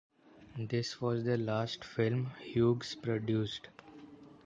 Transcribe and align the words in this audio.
This 0.57 0.99
was 0.99 1.25
the 1.25 1.37
last 1.37 1.83
film 1.85 2.31
Hughes 2.39 2.95
produced. 2.95 3.67